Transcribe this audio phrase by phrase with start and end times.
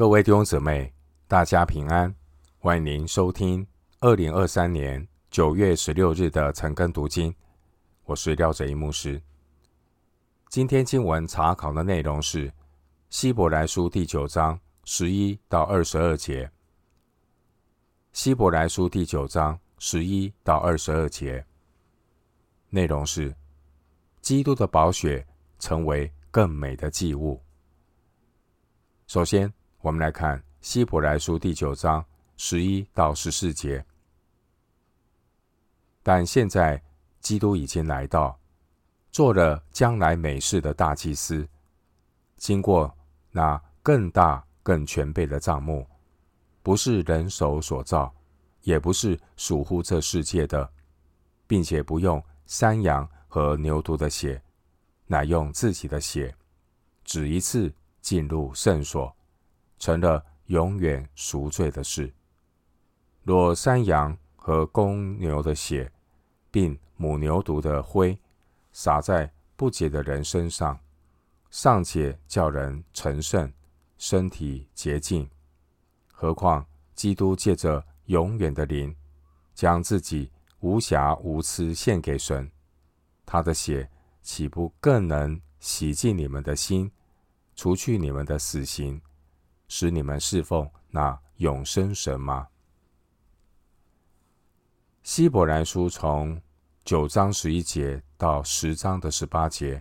[0.00, 0.90] 各位弟兄姊妹，
[1.28, 2.14] 大家平安！
[2.58, 3.66] 欢迎您收听
[3.98, 7.34] 二零二三年九月十六日的晨更读经。
[8.06, 9.20] 我是廖哲一牧师。
[10.48, 12.50] 今天经文查考的内容是
[13.10, 16.50] 希伯来书第九章十一到二十二节。
[18.14, 21.44] 希伯来书第九章十一到二十二节
[22.70, 23.36] 内容是
[24.22, 25.26] 基督的宝血
[25.58, 27.38] 成为更美的祭物。
[29.06, 29.52] 首先，
[29.82, 32.04] 我们来看希伯来书第九章
[32.36, 33.82] 十一到十四节。
[36.02, 36.82] 但现在
[37.20, 38.38] 基督已经来到，
[39.10, 41.48] 做了将来美事的大祭司，
[42.36, 42.94] 经过
[43.30, 45.86] 那更大更全备的帐幕，
[46.62, 48.14] 不是人手所造，
[48.60, 50.70] 也不是属乎这世界的，
[51.46, 54.42] 并且不用山羊和牛犊的血，
[55.06, 56.34] 乃用自己的血，
[57.02, 57.72] 只一次
[58.02, 59.16] 进入圣所。
[59.80, 62.12] 成了永远赎罪的事。
[63.24, 65.90] 若山羊和公牛的血，
[66.50, 68.16] 并母牛犊的灰，
[68.72, 70.78] 洒在不洁的人身上，
[71.50, 73.52] 尚且叫人成圣，
[73.98, 75.28] 身体洁净，
[76.12, 76.64] 何况
[76.94, 78.94] 基督借着永远的灵，
[79.54, 82.50] 将自己无瑕无疵献给神，
[83.24, 83.88] 他的血
[84.22, 86.90] 岂不更能洗净你们的心，
[87.54, 89.00] 除去你们的死刑？
[89.70, 92.48] 使你们侍奉那永生神吗？
[95.04, 96.42] 希伯来书从
[96.84, 99.80] 九章十一节到十章的十八节，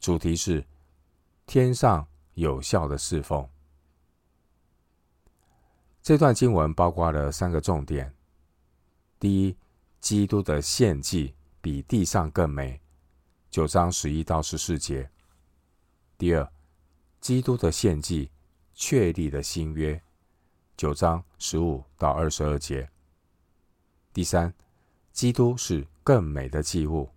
[0.00, 0.66] 主题是
[1.46, 3.48] 天上有效的侍奉。
[6.02, 8.12] 这段经文包括了三个重点：
[9.20, 9.56] 第一，
[10.00, 12.80] 基督的献祭比地上更美，
[13.50, 15.08] 九章十一到十四节；
[16.18, 16.52] 第二，
[17.20, 18.32] 基督的献祭。
[18.74, 20.02] 确立的新约，
[20.76, 22.90] 九章十五到二十二节。
[24.12, 24.52] 第三，
[25.12, 27.08] 基督是更美的祭物，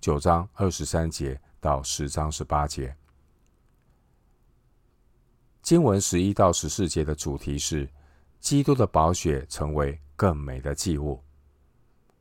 [0.00, 2.94] 九章二十三节到十章十八节。
[5.62, 7.88] 经文十一到十四节的主题是
[8.38, 11.20] 基督的宝血成为更美的祭物。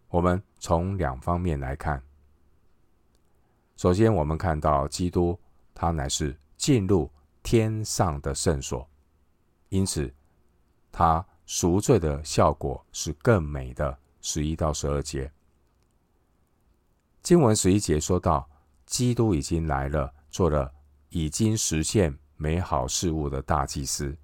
[0.07, 2.01] 我们从两方面来看。
[3.75, 5.37] 首先，我们看到基督，
[5.73, 7.11] 他乃是进入。
[7.45, 8.89] 天上的圣所，
[9.69, 10.11] 因此
[10.91, 13.95] 他赎罪的效果是更美的。
[14.19, 15.31] 十一到十二节，
[17.21, 18.49] 经文十一节说到，
[18.87, 20.73] 基督已经来了，做了
[21.09, 24.17] 已经实现美好事物的大祭司。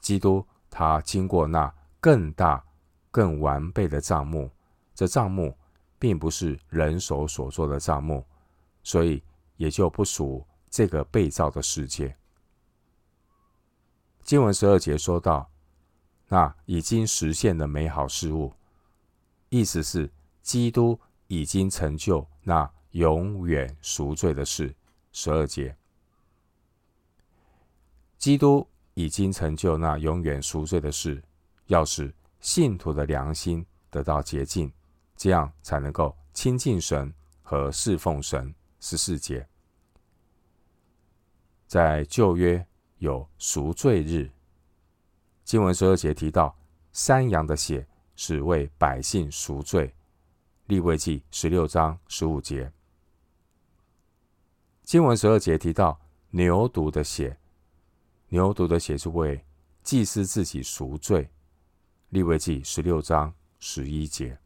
[0.00, 2.64] 基督他经过那更大、
[3.10, 4.50] 更完备的帐幕，
[4.94, 5.54] 这帐幕
[5.98, 8.24] 并不是人手所做的帐幕，
[8.82, 9.22] 所以
[9.58, 10.42] 也就不属。
[10.70, 12.16] 这个被造的世界，
[14.22, 15.50] 经文十二节说到，
[16.28, 18.54] 那已经实现的美好事物，
[19.48, 20.08] 意思是
[20.42, 24.72] 基督已经成就那永远赎罪的事。
[25.12, 25.76] 十二节，
[28.16, 28.64] 基督
[28.94, 31.20] 已经成就那永远赎罪的事，
[31.66, 34.72] 要使信徒的良心得到洁净，
[35.16, 38.54] 这样才能够亲近神和侍奉神。
[38.78, 39.49] 十四节。
[41.70, 42.66] 在旧约
[42.98, 44.28] 有赎罪日，
[45.44, 46.58] 经文十二节提到
[46.90, 47.86] 山羊的血
[48.16, 49.94] 是为百姓赎罪，
[50.66, 52.72] 利未记十六章十五节。
[54.82, 55.96] 经文十二节提到
[56.30, 57.38] 牛犊的血，
[58.30, 59.40] 牛犊的血是为
[59.84, 61.30] 祭司自己赎罪，
[62.08, 64.36] 利未记十六章十一节。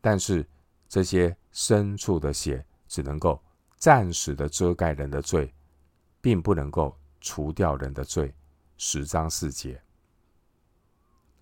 [0.00, 0.48] 但是
[0.88, 3.38] 这些牲畜的血只能够。
[3.82, 5.52] 暂时的遮盖人的罪，
[6.20, 8.32] 并不能够除掉人的罪。
[8.76, 9.82] 十章四节，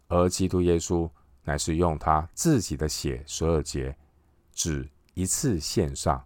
[0.09, 1.11] 而基督耶稣
[1.43, 3.23] 乃是用他自己的血。
[3.27, 3.95] 十二节，
[4.55, 6.25] 只一次献上，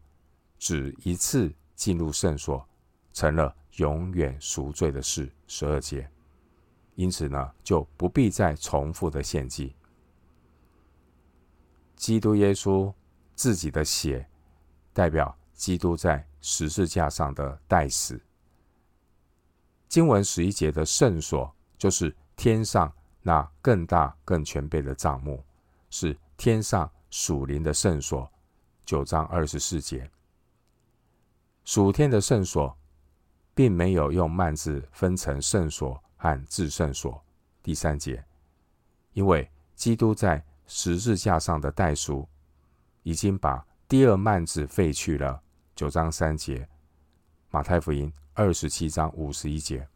[0.56, 2.64] 只一次进入圣所，
[3.12, 5.28] 成了永远赎罪的事。
[5.48, 6.08] 十二节，
[6.94, 9.74] 因此呢，就不必再重复的献祭。
[11.96, 12.94] 基督耶稣
[13.34, 14.24] 自己的血，
[14.92, 15.36] 代表。
[15.54, 18.20] 基督在十字架上的代死。
[19.88, 22.92] 经文十一节的圣所，就是天上
[23.22, 25.42] 那更大更全备的帐幕，
[25.88, 28.28] 是天上属灵的圣所。
[28.84, 30.10] 九章二十四节，
[31.64, 32.76] 属天的圣所，
[33.54, 37.24] 并没有用幔子分成圣所和至圣所。
[37.62, 38.22] 第三节，
[39.14, 42.28] 因为基督在十字架上的代赎，
[43.04, 45.40] 已经把第二幔子废去了。
[45.74, 46.68] 九章三节，
[47.50, 49.86] 马太福音二十七章五十一节。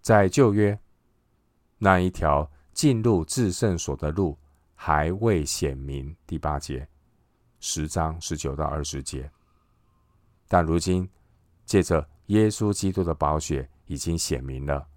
[0.00, 0.78] 在旧约，
[1.76, 4.38] 那一条进入至圣所的路
[4.74, 6.88] 还未显明，第八节，
[7.60, 9.30] 十章十九到二十节。
[10.48, 11.06] 但如今，
[11.66, 14.88] 借着耶稣基督的宝血，已经显明了。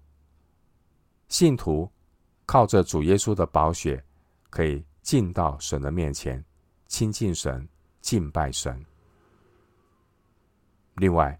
[1.28, 1.90] 信徒
[2.46, 4.02] 靠着主耶稣的宝血，
[4.48, 6.42] 可以进到神的面前，
[6.86, 7.68] 亲近神，
[8.00, 8.84] 敬拜神。
[10.96, 11.38] 另外，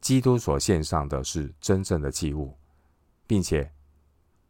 [0.00, 2.56] 基督所献上的是真正的祭物，
[3.26, 3.72] 并且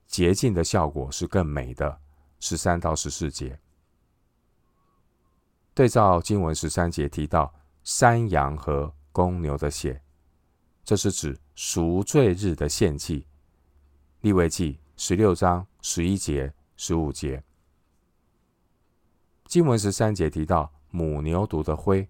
[0.06, 2.00] 洁净的效果是更美的。
[2.41, 3.56] 十三到十四节，
[5.75, 7.55] 对照经文十三节提到
[7.85, 10.03] 山羊和公牛的血，
[10.83, 13.29] 这是指赎罪日的献祭。
[14.23, 17.41] 立位记十六章十一节、十五节，
[19.44, 22.09] 经文十三节提到母牛犊的灰。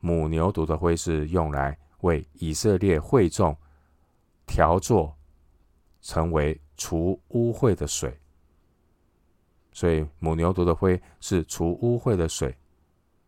[0.00, 3.56] 母牛犊的灰是用来为以色列会众
[4.46, 5.16] 调作，
[6.00, 8.18] 成为除污秽的水。
[9.72, 12.56] 所以母牛犊的灰是除污秽的水，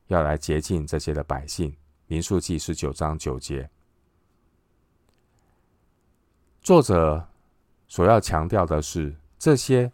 [0.09, 1.73] 要来洁净这些的百姓。
[2.07, 3.71] 民数记十九章九节，
[6.61, 7.25] 作者
[7.87, 9.93] 所要强调的是这些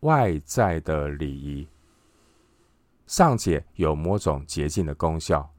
[0.00, 1.68] 外在的礼仪
[3.08, 5.52] 尚且有某种洁净的功效。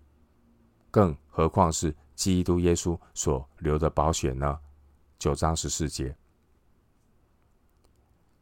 [0.90, 4.57] 更何况是基督耶稣所流的宝血呢？
[5.18, 6.16] 九章十四节，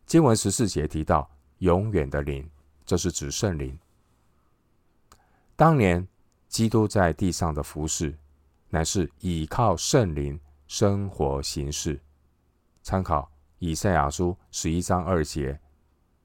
[0.06, 1.27] 经文十四节提到
[1.59, 2.48] 永远的灵，
[2.86, 3.77] 这是指圣灵。
[5.56, 6.07] 当年
[6.48, 8.15] 基督在地上的服事，
[8.69, 12.00] 乃是倚靠圣灵生活行事。
[12.83, 15.60] 参考以赛亚书十一章二节、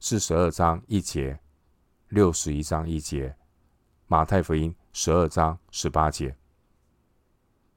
[0.00, 1.40] 四十二章一节、
[2.12, 3.34] 六十一章一节、
[4.06, 4.74] 马太福音。
[4.92, 6.36] 十二章十八节，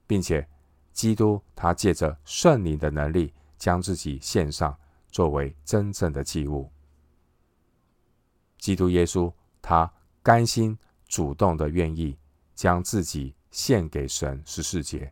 [0.06, 0.46] 并且
[0.92, 4.78] 基督他借着圣灵的能力，将自己献上，
[5.10, 6.70] 作为真正的祭物。
[8.58, 9.90] 基督耶稣他
[10.22, 10.78] 甘心
[11.08, 12.18] 主动的愿意
[12.54, 15.10] 将自己献给神，十四节。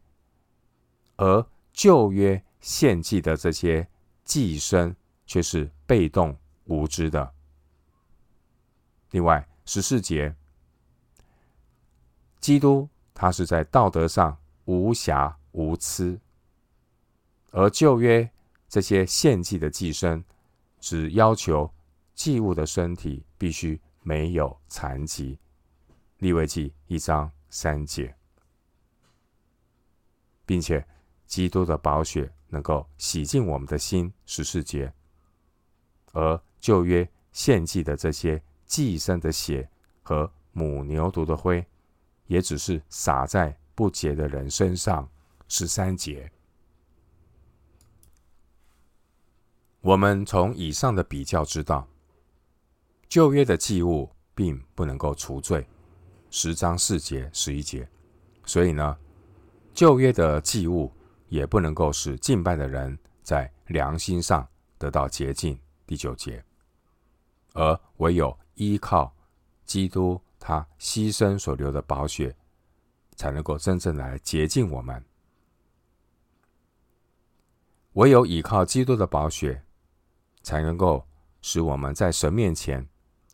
[1.17, 3.89] 而旧约献祭的这些
[4.23, 4.95] 祭牲
[5.25, 7.34] 却是被动无知的。
[9.15, 10.35] 另外十四节。
[12.41, 16.19] 基督他是在道德上无瑕无疵，
[17.53, 18.29] 而旧约
[18.69, 20.25] 这些献祭的祭牲，
[20.81, 21.73] 只要求
[22.13, 25.39] 祭物的身体必须没有残疾。
[26.19, 28.17] 利未记一章三节，
[30.45, 30.85] 并且
[31.25, 34.93] 基督的宝血能够洗净我们的心，十四节。
[36.13, 39.69] 而旧约献祭的这些祭牲的血
[40.03, 41.65] 和母牛犊的灰。
[42.27, 45.07] 也只是洒在不洁的人身上。
[45.47, 46.33] 十三节，
[49.83, 51.87] 我们从以上的比较知道，
[53.09, 55.67] 旧约的祭物并不能够除罪。
[56.31, 57.87] 十章四节、十一节，
[58.47, 58.97] 所以呢，
[59.75, 60.91] 旧约的祭物
[61.29, 65.61] 也不能够使敬拜的人在良心上得到洁净。
[65.87, 66.43] 第九节，
[67.53, 69.15] 而唯有依靠
[69.65, 70.21] 基督。
[70.47, 72.37] 他牺牲所流的宝血，
[73.17, 75.03] 才能够真正来洁净我们。
[77.95, 79.65] 唯有依靠基督的宝血，
[80.43, 81.03] 才能够
[81.41, 82.87] 使我们在神面前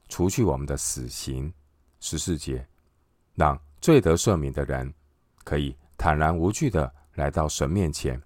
[0.09, 1.52] 除去我们的死刑。
[1.99, 2.64] 十四节，
[3.35, 4.94] 让罪得赦免的人
[5.42, 8.23] 可以坦然无惧的来到神面前，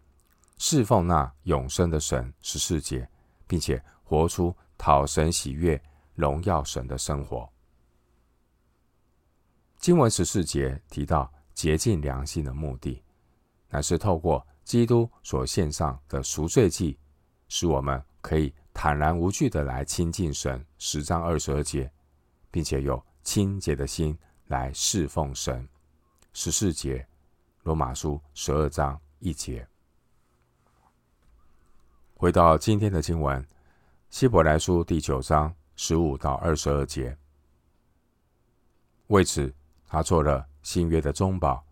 [0.59, 2.31] 侍奉那永生的神。
[2.43, 3.09] 十四节，
[3.47, 5.83] 并且活出讨神喜悦、
[6.15, 7.49] 荣耀神的生活。
[9.79, 13.03] 经文十四节提到洁净良心的目的，
[13.69, 16.99] 乃是透过基督所献上的赎罪祭，
[17.49, 20.65] 使我们可以坦然无惧的来亲近神。
[20.79, 21.93] 十章二十二节，
[22.51, 25.69] 并且有清洁的心来侍奉神。
[26.33, 27.07] 十四节，
[27.63, 29.69] 罗马书十二章一节。
[32.17, 33.47] 回到今天的经文，
[34.09, 37.17] 希伯来书第九章十五到二十二节，
[39.09, 39.55] 为此。
[39.87, 41.65] 他做了新约的中保，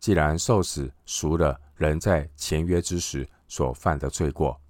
[0.00, 4.60] 既然受死赎了人在前约之时所犯的罪过，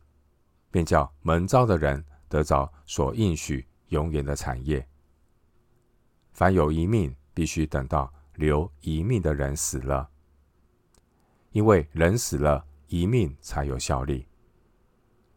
[0.71, 4.87] 便叫蒙召的人得着所应许永远的产业。
[6.33, 10.11] 凡有一命，必须等到留一命的人死了，
[11.53, 14.27] 因为人死了，一命才有效力。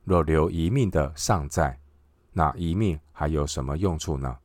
[0.03, 1.79] 若留一命的尚在，
[2.31, 4.37] 那一命还有什么用处呢？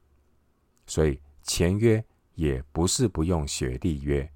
[0.87, 2.05] 所以前约。
[2.37, 4.29] 也不是不用血立约，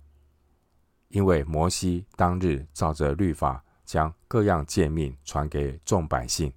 [1.09, 6.53] 因为摩西当日照着律法，将各样诫命传给众百姓，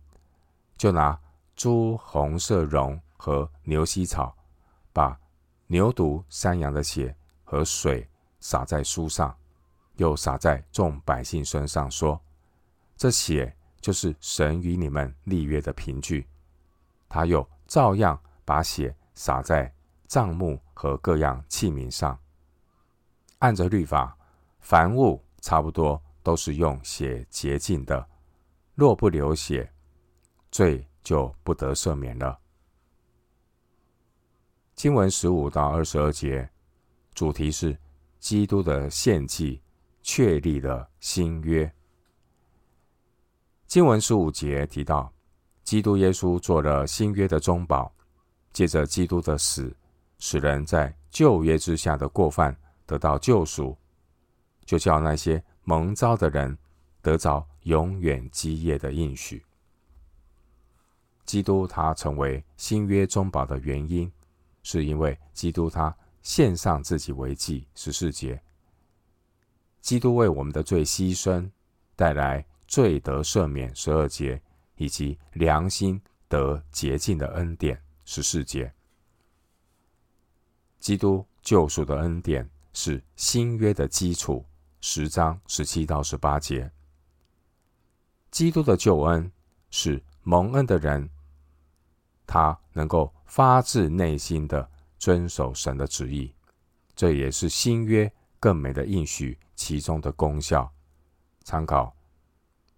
[0.77, 1.19] 就拿
[1.55, 4.37] 朱红色绒和牛膝草，
[4.93, 5.19] 把
[5.65, 8.07] 牛犊、山羊的血和水
[8.39, 9.35] 洒在书上，
[9.95, 12.21] 又洒在众百姓身上，说
[12.95, 16.27] ：“这血就是神与你们立约的凭据。”
[17.13, 19.69] 他又照样把血洒在
[20.07, 22.17] 帐幕和各样器皿上，
[23.39, 24.17] 按着律法，
[24.61, 28.07] 凡物差不多都是用血洁净的，
[28.75, 29.69] 若不流血，
[30.51, 32.39] 罪就不得赦免了。
[34.73, 36.49] 经文十五到二十二节，
[37.13, 37.77] 主题是
[38.19, 39.61] 基督的献祭
[40.01, 41.69] 确立了新约。
[43.67, 45.13] 经文十五节提到，
[45.71, 47.89] 基督耶稣做了新约的中保，
[48.51, 49.73] 借着基督的死，
[50.19, 52.53] 使人在旧约之下的过犯
[52.85, 53.77] 得到救赎，
[54.65, 56.57] 就叫那些蒙召的人
[57.01, 59.41] 得着永远基业的应许。
[61.23, 64.11] 基督他成为新约中保的原因。
[64.63, 68.41] 是因为基督他献上自己为祭，十四节，
[69.79, 71.49] 基督为我们的罪牺牲，
[71.95, 74.41] 带来罪得赦免，十二节，
[74.81, 78.73] 以及良心得洁净的恩典，十四节。
[80.79, 84.43] 基督救赎的恩典是新约的基础，
[84.79, 86.71] 十章十七到十八节。
[88.31, 89.31] 基督的救恩
[89.69, 91.09] 是蒙恩的人，
[92.25, 93.13] 他能够。
[93.31, 94.69] 发自内心的
[94.99, 96.35] 遵守神的旨意，
[96.97, 98.11] 这也是新约
[98.41, 100.69] 更美的应许其中的功效。
[101.45, 101.95] 参考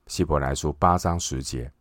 [0.06, 1.74] 希伯来书八章十节，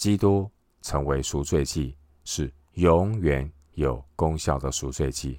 [0.00, 5.38] 基督成为赎罪祭，是永远有功效的赎罪祭。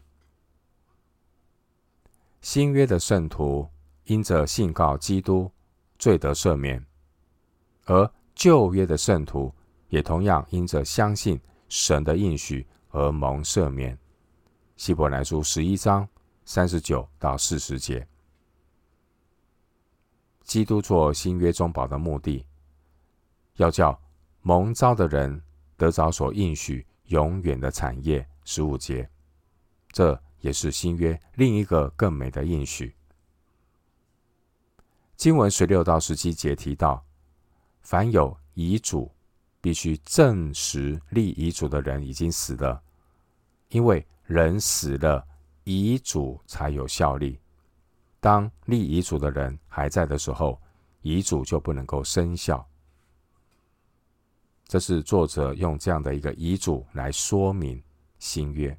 [2.42, 3.68] 新约的圣徒
[4.04, 5.52] 因着信靠基督，
[5.98, 6.86] 罪得赦免，
[7.86, 9.52] 而旧约的圣徒。
[9.90, 11.38] 也同样因着相信
[11.68, 13.98] 神的应许而蒙赦免。
[14.78, 16.08] 希伯来书十一章
[16.46, 18.08] 三十九到四十节，
[20.44, 22.46] 基督做新约中保的目的，
[23.56, 24.00] 要叫
[24.42, 25.42] 蒙召的人
[25.78, 28.28] 得着所应许永远的产业。
[28.44, 29.10] 十五节，
[29.92, 32.96] 这也是新约另一个更美的应许。
[35.16, 37.06] 经文十六到十七节提到，
[37.82, 39.12] 凡有遗嘱。
[39.64, 42.82] 必须证实立遗嘱的人已经死了，
[43.70, 45.24] 因为人死了，
[45.66, 47.40] 遗嘱才有效力。
[48.20, 50.60] 当立遗嘱的人还在的时候，
[51.04, 52.68] 遗嘱就不能够生效。
[54.72, 57.84] 这是作者用这样的一个遗嘱来说明
[58.20, 58.78] 新约。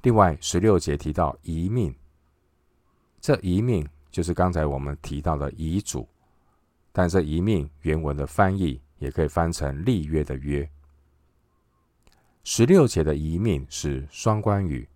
[0.00, 1.94] 另外，十六节提到遗命，
[3.20, 6.08] 这遗命就是刚才我们提到的遗嘱，
[6.90, 8.80] 但这遗命原文的翻译。
[8.98, 10.68] 也可以翻成立约的约。
[12.42, 14.88] 十六节的遗命是双关语。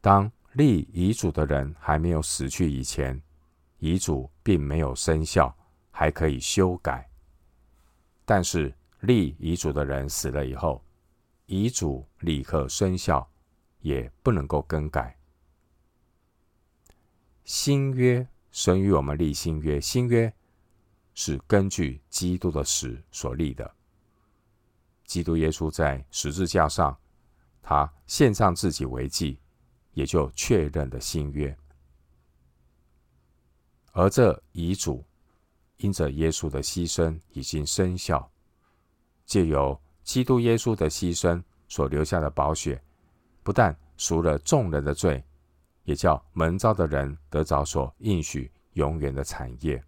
[0.00, 3.20] 当立遗嘱的人还没有死去以前，
[3.80, 5.52] 遗嘱并没有生效，
[5.90, 7.10] 还可以修改。
[8.24, 10.82] 但是立遗嘱的人死了以后，
[11.46, 13.28] 遗嘱立刻生效，
[13.80, 15.18] 也不能够更改。
[17.44, 20.32] 新约，神与我们立新约，新约。
[21.16, 23.72] 是根据基督的死所立的。
[25.04, 26.98] 基督耶稣在十字架上，
[27.62, 29.38] 他献上自己为祭，
[29.92, 31.56] 也就确认了新约。
[33.92, 35.04] 而这遗嘱，
[35.78, 38.30] 因着耶稣的牺牲已经生效，
[39.26, 42.82] 借由基督耶稣的牺牲所留下的宝血，
[43.42, 45.22] 不但赎了众人的罪，
[45.84, 49.82] 也叫蒙召的人得着所应许永远的产业。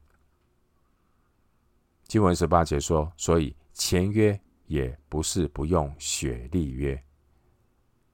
[2.05, 7.01] 经文十八节说：“所以前约也不是不用血立约。”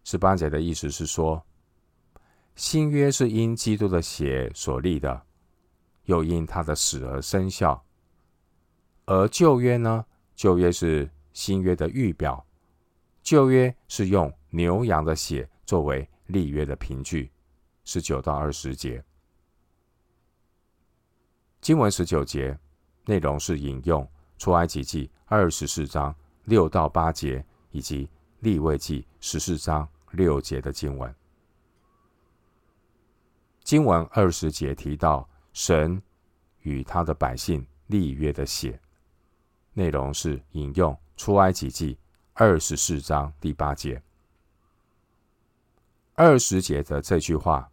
[0.05, 1.45] 十八节的意思是说，
[2.57, 5.23] 新约是因基督的血所立的，
[6.05, 7.83] 又因他的死而生效；
[9.07, 10.05] 而旧约呢？
[10.35, 12.45] 旧约是新约的预表，
[13.23, 17.31] 旧约是用牛羊的血作为立约的凭据。
[17.85, 19.05] 十九到二十节，
[21.61, 22.59] 经文十九节。
[23.05, 31.13] 内容是引用出埃及记二十四章六到八节，以及利未记十四章六节的经文。
[33.65, 36.01] 经文二十节提到神
[36.63, 38.81] 与他的百姓立约的血，
[39.73, 41.99] 内容是引用出埃及记
[42.35, 44.03] 二十四章第八节。
[46.15, 47.71] 二十节的这句话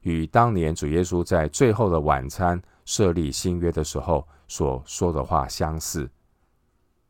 [0.00, 6.08] 与当年主耶稣在最后的晚餐设立新约的时候所说的话相似。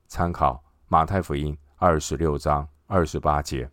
[0.06, 3.70] 参考马太福音二十六章二十八节，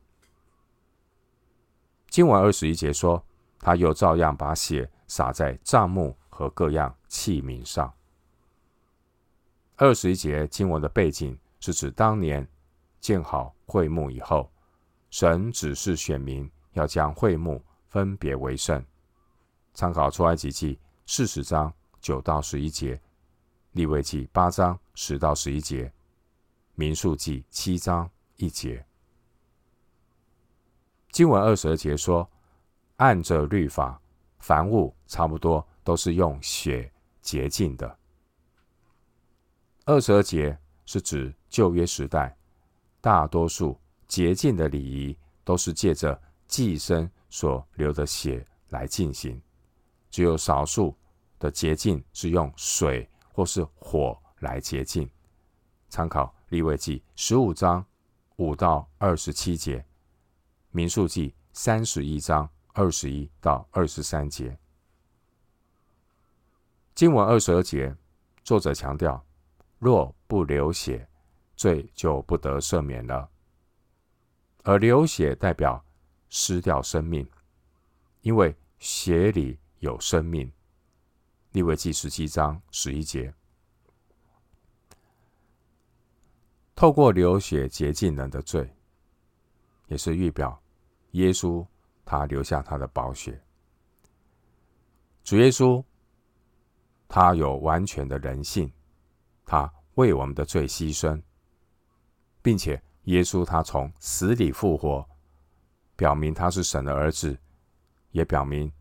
[2.10, 3.24] 经文二十一节说，
[3.60, 7.94] 他又照样把血洒在帐幕和各样器皿上。
[9.76, 12.48] 二十一节经文的背景是指当年
[13.02, 14.50] 建好会幕以后，
[15.10, 18.82] 神指示选民要将会幕分别为圣。
[19.74, 23.02] 参考出埃及记四十章九到十一节，
[23.72, 25.92] 利未记八章十到十一节。
[26.76, 28.86] 民数记七章一节，
[31.12, 32.30] 经文二十二节说
[32.96, 34.02] ：“按着律法，
[34.40, 36.92] 凡物差不多都是用血
[37.22, 37.98] 洁净的。”
[39.86, 42.36] 二十二节是指旧约时代，
[43.00, 49.42] 大多数洁净的礼仪都是借着祭牲所流的血来进行，
[50.10, 50.96] 只有少数
[51.38, 55.10] 的洁净是用水或是火来洁净。
[55.90, 56.34] 参考。
[56.50, 57.86] 利未记十五章
[58.38, 59.86] 五到二十七节，
[60.72, 64.58] 民数记三十一章二十一到二十三节。
[66.96, 67.96] 经文二十二节，
[68.44, 69.26] 作者强调：
[69.78, 71.08] 若不流血，
[71.56, 73.30] 罪就不得赦免了。
[74.64, 75.84] 而流血代表
[76.28, 77.28] 失掉生命，
[78.22, 80.52] 因为血里有生命。
[81.54, 83.34] 利未记十七章十一节。
[86.76, 88.74] 透过流血洁净人的罪，
[89.88, 90.62] 也是预表
[91.12, 91.66] 耶稣
[92.10, 93.40] 他留下他的宝血。
[95.24, 95.84] 主耶稣
[97.08, 98.72] 他有完全的人性，
[99.46, 101.22] 他为我们的罪牺牲，
[102.42, 105.08] 并且耶稣他从死里复活，
[105.96, 107.38] 表明他是神的儿子，
[108.10, 108.72] 也表明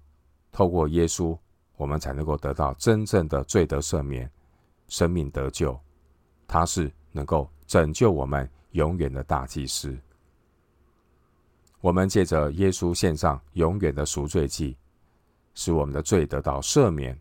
[0.51, 1.39] 透过耶稣，
[1.77, 4.31] 我们才能够得到真正的罪得赦免、
[4.87, 5.79] 生命得救。
[6.47, 7.51] 他是能够。
[7.69, 9.95] 拯救我们永远的大祭司，
[11.81, 14.77] 我们借着耶稣献上永远的赎罪祭，
[15.55, 17.19] 使我们的罪得到赦免。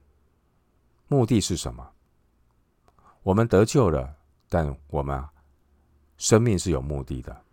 [1.07, 1.87] 目的是什么？
[3.23, 4.15] 我们得救了，
[4.49, 5.23] 但我们
[6.17, 7.43] 生命是有目的的。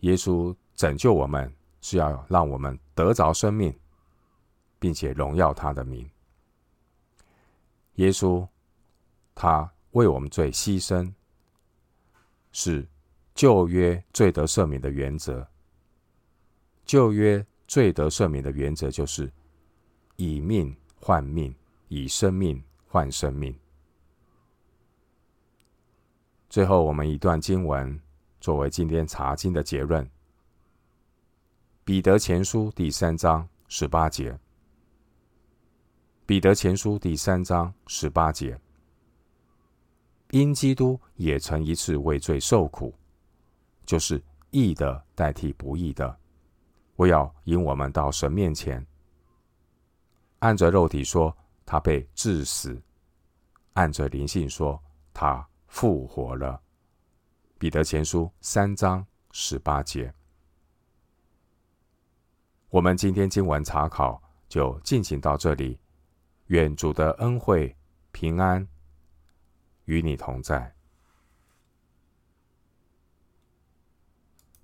[0.00, 3.74] 耶稣拯救我们，是要让我们得着生命，
[4.78, 6.08] 并且荣耀他的名。
[7.94, 8.46] 耶稣
[9.34, 11.12] 他为我们罪牺牲。
[12.56, 12.86] 是
[13.34, 15.44] 旧约罪得赦免的原则。
[16.84, 19.32] 旧约罪得赦免的原则就是
[20.16, 21.54] 以命换命，
[21.88, 23.56] 以生命换生命。
[26.48, 28.00] 最后，我们一段经文
[28.40, 30.08] 作为今天查经的结论：
[31.84, 34.38] 彼得前书第三章十八节。
[36.26, 38.58] 彼得前书第三章十八节。
[40.30, 42.94] 因基督也曾一次为罪受苦，
[43.84, 46.18] 就是义的代替不义的，
[46.96, 48.84] 我要引我们到神面前。
[50.40, 52.76] 按着肉体说，他被治死；
[53.72, 54.80] 按着灵性说，
[55.12, 56.60] 他复活了。
[57.58, 60.12] 彼得前书三章十八节。
[62.68, 65.78] 我们今天经文查考就进行到这里，
[66.46, 67.74] 愿主的恩惠
[68.12, 68.66] 平安
[69.86, 70.74] 与你同在。